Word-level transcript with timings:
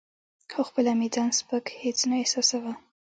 خو 0.51 0.61
خپله 0.69 0.91
مې 0.99 1.07
ځان 1.15 1.29
سپک 1.39 1.65
هیڅ 1.81 1.97
نه 2.09 2.15
احساساوه. 2.21 2.73